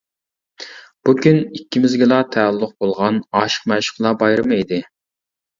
[1.09, 4.85] بۇ كۈن ئىككىمىزگىلا تەئەللۇق بولغان «ئاشىق-مەشۇقلار بايرىمى» ئىدى.